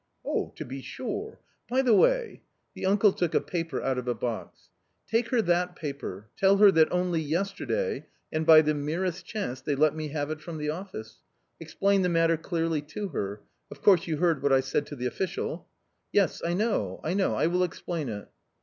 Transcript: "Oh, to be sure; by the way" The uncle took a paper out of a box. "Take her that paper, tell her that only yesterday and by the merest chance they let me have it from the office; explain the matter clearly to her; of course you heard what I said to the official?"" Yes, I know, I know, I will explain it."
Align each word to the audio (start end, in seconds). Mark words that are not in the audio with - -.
"Oh, 0.25 0.51
to 0.55 0.65
be 0.65 0.81
sure; 0.81 1.39
by 1.69 1.83
the 1.83 1.93
way" 1.93 2.41
The 2.73 2.87
uncle 2.87 3.13
took 3.13 3.35
a 3.35 3.39
paper 3.39 3.83
out 3.83 3.99
of 3.99 4.07
a 4.07 4.15
box. 4.15 4.69
"Take 5.05 5.27
her 5.27 5.43
that 5.43 5.75
paper, 5.75 6.27
tell 6.35 6.57
her 6.57 6.71
that 6.71 6.91
only 6.91 7.21
yesterday 7.21 8.07
and 8.33 8.43
by 8.43 8.63
the 8.63 8.73
merest 8.73 9.27
chance 9.27 9.61
they 9.61 9.75
let 9.75 9.95
me 9.95 10.07
have 10.07 10.31
it 10.31 10.41
from 10.41 10.57
the 10.57 10.71
office; 10.71 11.19
explain 11.59 12.01
the 12.01 12.09
matter 12.09 12.35
clearly 12.35 12.81
to 12.81 13.09
her; 13.09 13.41
of 13.69 13.83
course 13.83 14.07
you 14.07 14.17
heard 14.17 14.41
what 14.41 14.51
I 14.51 14.61
said 14.61 14.87
to 14.87 14.95
the 14.95 15.05
official?"" 15.05 15.67
Yes, 16.11 16.41
I 16.43 16.55
know, 16.55 16.99
I 17.03 17.13
know, 17.13 17.35
I 17.35 17.45
will 17.45 17.61
explain 17.63 18.09
it." 18.09 18.27